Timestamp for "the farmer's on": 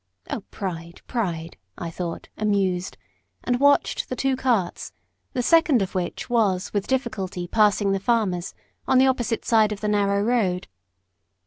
7.91-8.97